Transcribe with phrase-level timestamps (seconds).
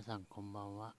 [0.00, 0.94] 皆さんこんばんは。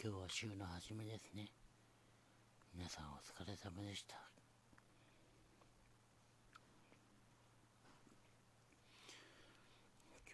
[0.00, 1.48] 今日は週の初めですね。
[2.76, 4.14] 皆さんお疲れ様でした。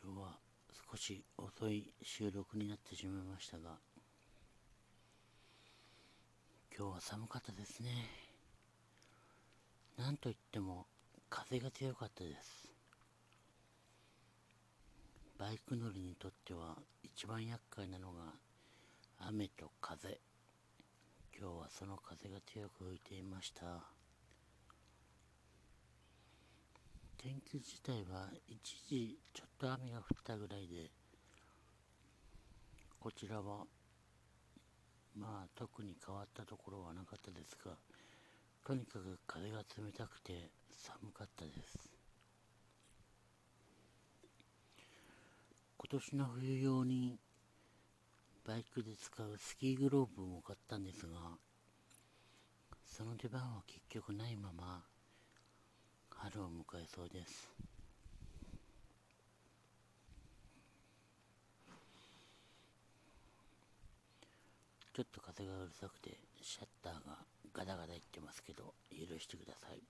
[0.04, 0.38] 今日は
[0.92, 3.78] 少し遅い収録になってしまいましたが
[6.76, 7.88] 今日は寒かったですね。
[9.96, 10.84] なんといっても
[11.30, 12.67] 風が強かったです。
[15.38, 16.74] バイク乗りにとっては
[17.04, 18.34] 一番厄介なのが
[19.20, 20.18] 雨と風。
[21.38, 23.64] 今日はその風が強く吹いていました。
[27.16, 30.90] 天気自体は一時ちょっと雨が降ったぐらいで
[32.98, 33.64] こちらは
[35.16, 37.72] まあ特に変わったところはなかったですが
[38.64, 41.97] とにかく風が冷たくて寒かったです。
[45.80, 47.18] 今年の冬用に
[48.44, 51.38] バイクで使うスキーグローブも買ったんですが
[52.84, 54.82] その出番は結局ないまま
[56.10, 56.50] 春を迎
[56.82, 57.48] えそうです。
[64.92, 67.18] ちょっと風がうるさくてシャッターが
[67.54, 69.80] ガタガタいってますけど許してください。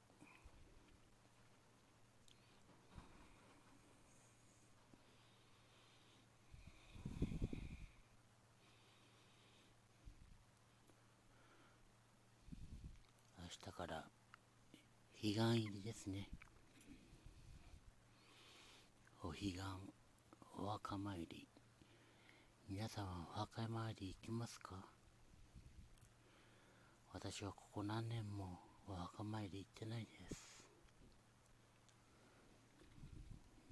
[13.67, 14.05] 明日から
[15.20, 16.28] 彼岸入りですね。
[19.23, 19.59] お彼岸
[20.56, 21.48] お墓参り。
[22.70, 24.77] 皆さんはお墓参り行きますか？
[27.12, 30.56] 私はここ何年もお墓参り行ってないです。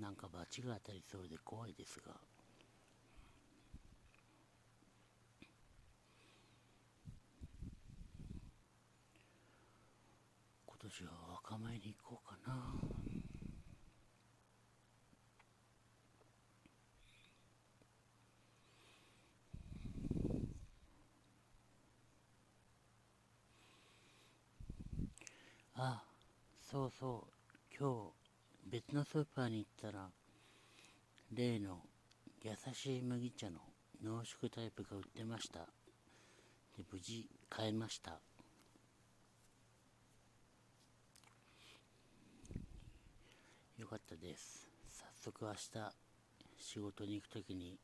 [0.00, 2.12] なんか罰が当たりそうで怖いですが
[10.86, 12.54] 今年はお墓参り行こうかな。
[25.74, 26.04] あ
[26.62, 28.12] そうそう今
[28.70, 30.08] 日別のスーパーに行ったら
[31.32, 31.80] 例の
[32.44, 33.58] 優しい麦茶の
[34.04, 35.58] 濃縮タイプが売ってました。
[36.76, 38.20] で無事買えました。
[43.78, 44.66] よかったです。
[44.88, 45.58] 早速明日
[46.58, 47.78] 仕事に行く時に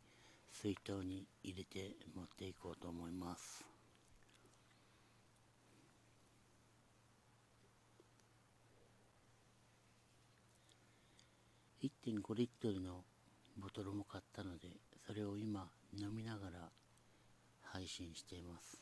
[0.51, 3.63] 水筒に入れて持っていこうと思います。
[11.83, 13.05] 1.5リットルの
[13.59, 14.69] ボトルも買ったので
[15.07, 16.71] それを今飲みながら
[17.61, 18.81] 配信しています。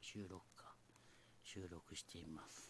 [0.00, 0.72] 収録か。
[1.42, 2.69] 収録しています。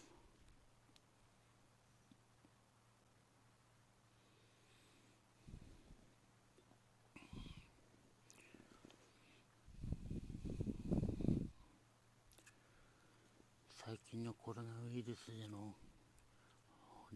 [14.21, 15.73] のコロナウイルスでの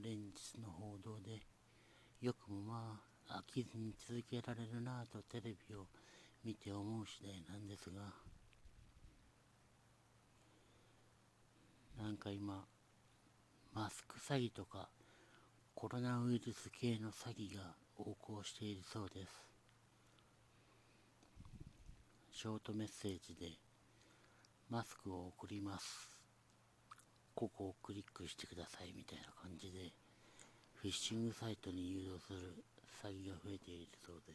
[0.02, 1.40] 連日の報道で
[2.22, 3.00] よくもま
[3.30, 5.86] あ飽きずに続けられるなぁとテレビを
[6.44, 8.02] 見て思う次第なんですが
[12.04, 12.66] なんか今
[13.74, 14.90] マスク詐欺とか
[15.74, 19.46] コロナウイルス系の詐欺が横行しているそうです。
[22.32, 23.52] ショートメッセージで
[24.70, 26.15] マスクを送ります。
[27.36, 29.92] ここをクリックしてくださいみたいな感じで
[30.76, 32.64] フィッシングサイトに誘導する
[33.04, 34.34] 詐欺が増えているそうで。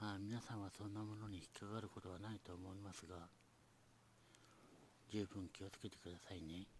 [0.00, 3.16] まあ皆さんはそんなものに引っかかることはないと思いますが
[5.10, 6.77] 十分気をつけてくださいね。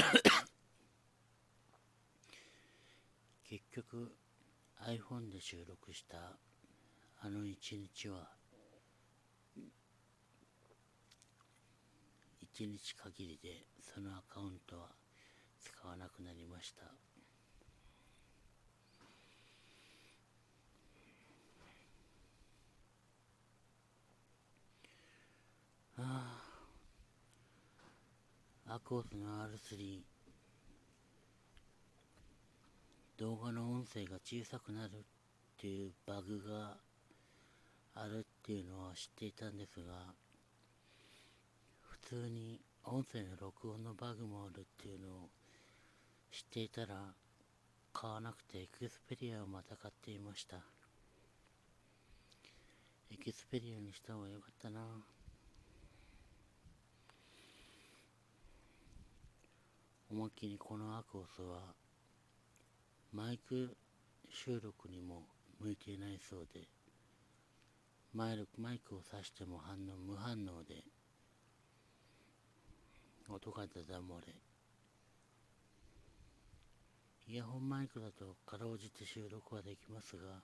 [3.44, 4.16] 結局
[4.86, 6.38] iPhone で収録した
[7.20, 8.30] あの一日は
[12.40, 14.88] 一日限りでそのアカウントは
[15.60, 16.94] 使わなくなりました
[28.66, 30.00] ああアコースの R3
[33.18, 34.96] 動画の音声が小さくなるっ
[35.58, 36.76] ていうバグが
[37.94, 40.14] あるっていうのは知っていたんですが
[41.82, 45.28] 普通に音声の録音のバグもあるっていうのを
[46.32, 47.14] 知っていたら
[47.92, 50.56] 買わなくてエクスペリアをまた買っていました。
[53.12, 54.80] エクスペリアにした方がよかったな。
[60.12, 61.60] おまけにこのアコースは
[63.12, 63.76] マイク
[64.28, 65.22] 収録にも
[65.60, 66.66] 向いていないそうで
[68.12, 68.36] マイ
[68.78, 70.82] クを挿しても反応無反応で
[73.28, 74.34] 音がだだ漏れ
[77.28, 80.42] イヤホンマイクだとかろうじて収録はできますが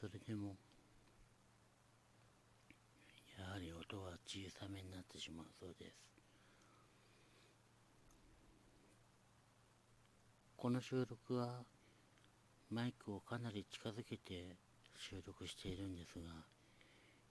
[0.00, 0.56] それでも
[3.38, 6.17] やはり音は小さめになってしまうそうです。
[10.68, 11.64] この収録は
[12.70, 14.54] マイクをかなり近づけて
[14.98, 16.30] 収録しているんですが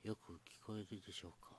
[0.04, 1.50] よく聞こえるでしょうか？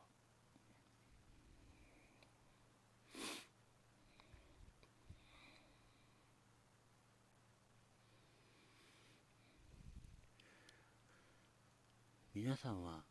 [12.35, 13.05] 皆さんは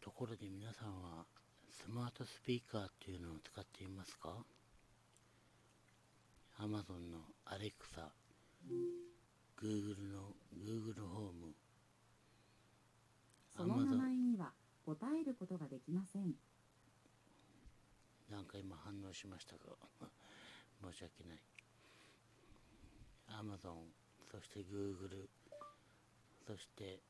[0.00, 1.24] ところで皆さんは
[1.70, 4.44] スマートスピーカーっていうのを使っていますか？
[6.62, 8.08] Amazon の Alexa、
[9.60, 11.56] Google の Google ホーム、
[13.56, 14.52] その名前には
[14.86, 16.34] 答えることができません。
[18.30, 19.76] なんか今反応しましたが
[20.92, 21.42] 申し訳ない。
[23.26, 23.88] Amazon、
[24.30, 25.28] そして Google、
[26.46, 27.02] そして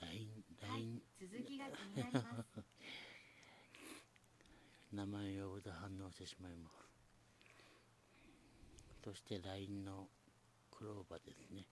[0.00, 2.53] LINE、LINE、続きが気になります。
[4.94, 6.84] 名前を呼ぶと反応してしまいます
[9.04, 10.06] そして LINE の
[10.70, 11.66] クローバーですね。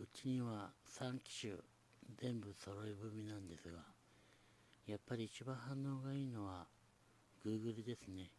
[0.00, 1.52] うちには3機種
[2.18, 3.80] 全部揃い踏みなんですが
[4.86, 6.66] やっぱり一番反応がいいのは
[7.44, 8.30] Google ですね。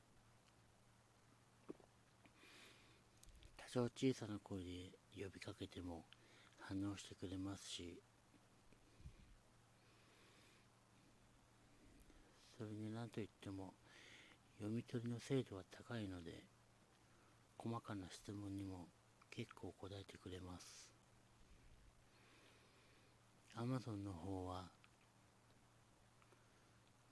[3.58, 6.06] 多少小さな声で呼びかけても
[6.60, 8.02] 反応してくれますし
[13.10, 13.74] といっても
[14.58, 16.44] 読み取りの精度は高いので
[17.58, 18.88] 細かな質問にも
[19.30, 20.90] 結構答えてくれます。
[23.56, 24.66] Amazon の方は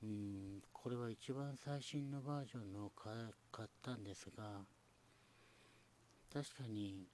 [0.04, 2.92] うんこれは一番最新のバージョンのを
[3.52, 4.62] 買ったんですが
[6.32, 7.08] 確かに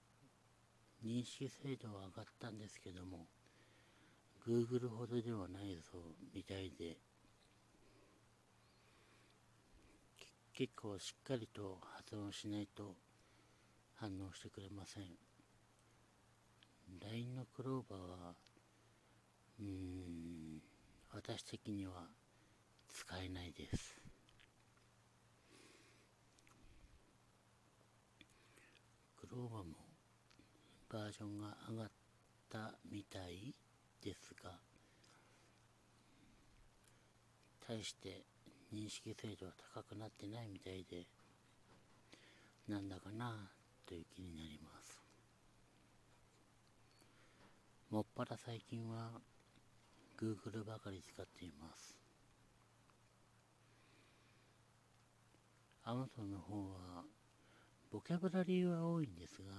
[1.02, 3.26] 認識精度は上がったんですけども
[4.46, 6.02] Google ほどではないそう
[6.34, 7.11] みたいで。
[10.54, 12.94] 結構しっかりと発音しないと
[13.94, 15.04] 反応してくれません。
[17.00, 18.34] LINE のクローバーは
[19.60, 20.60] うーん
[21.14, 22.06] 私的には
[22.88, 23.98] 使えないです。
[29.18, 29.76] クローバーも
[30.90, 31.90] バージョンが上がっ
[32.50, 33.54] たみたい
[34.02, 34.50] ですが
[37.66, 38.31] 対して
[38.72, 41.06] 認識精度は高くなってないみたいで
[42.68, 43.50] なんだかな
[43.86, 44.98] という気になります。
[47.90, 49.20] もっぱら最近は
[50.18, 51.98] Google ばかり使っています。
[55.84, 57.02] Amazon の方は
[57.90, 59.52] ボキャブラリーは多いんですが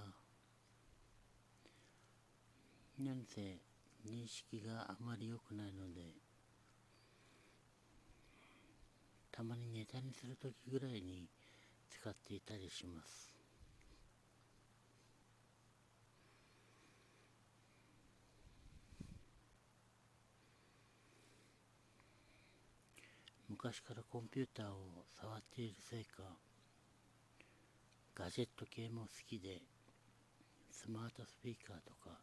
[2.98, 3.58] 何せ
[4.06, 6.23] 認識があまり良くないので
[9.34, 11.26] たまにネタにするときぐらいに
[11.90, 13.34] 使っていたりします。
[23.48, 26.22] 昔からコンピューターを触っているせいか
[28.14, 29.62] ガジェット系も好きで
[30.70, 32.18] スマートスピーカーとか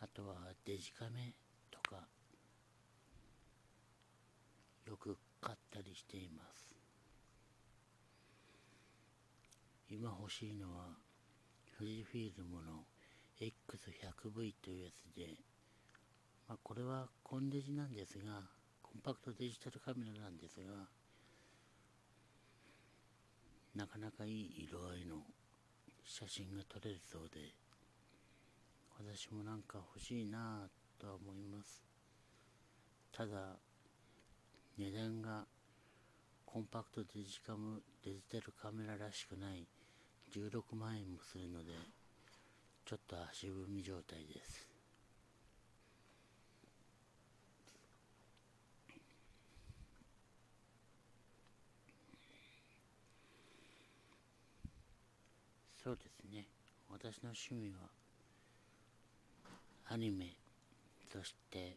[0.00, 1.34] あとはデジカメ
[1.70, 2.06] とか
[4.86, 6.70] よく買ったりしています。
[9.90, 10.86] 今欲しいのは
[11.78, 12.84] 富士フィルムの
[13.38, 15.36] X100V というやつで
[16.52, 18.42] まあ、これはコンデジなんですが
[18.82, 20.86] コンパクトデジタルカメラなんですが
[23.74, 25.16] なかなかいい色合いの
[26.04, 27.54] 写真が撮れるそうで
[28.98, 31.82] 私もなんか欲しいなぁとは思います。
[33.10, 33.56] ただ
[34.78, 35.44] 値段が
[36.46, 39.66] コンパクトデジカムデジタルカメラらしくない
[40.34, 41.72] 16万円もするので
[42.84, 44.68] ちょっと足踏み状態です。
[55.82, 56.46] そうですね。
[56.88, 57.88] 私の趣味は
[59.86, 60.36] アニメ
[61.12, 61.76] そして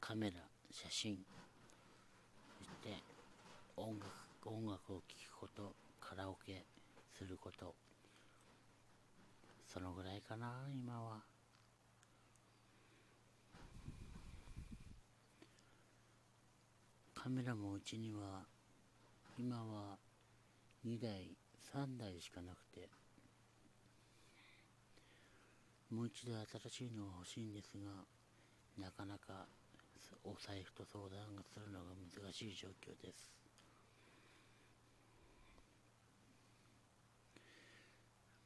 [0.00, 0.36] カメラ
[0.70, 1.18] 写真。
[2.88, 3.02] して
[3.76, 4.06] 音楽
[4.46, 5.02] 音楽を聴
[5.36, 6.64] くことカラオケ
[7.18, 7.74] すること。
[9.66, 11.18] そのぐらいかな今は。
[17.14, 18.44] カメラもうちには
[19.38, 19.98] 今は
[20.86, 21.36] 2台
[21.74, 22.88] 3台しかなくて。
[25.90, 26.32] もう一度
[26.70, 28.04] 新しいのが欲しいんですが
[28.78, 29.46] なかなか
[30.24, 33.38] お財布と相談するのが難しい状況です。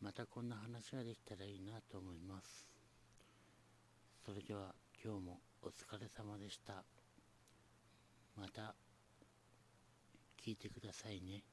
[0.00, 2.68] またこんな話ができたらいいなと思います。
[4.25, 6.85] それでは今日もお疲れ様でした。
[8.37, 8.75] また
[10.44, 11.44] 聞いてくださいね。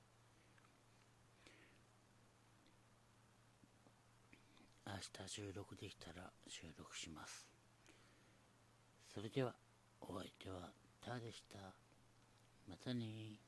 [4.87, 4.93] 明
[5.25, 7.47] 日収録できたら収録します。
[9.13, 9.68] それでは。
[10.01, 11.57] お相手はタでした。
[12.67, 13.39] またね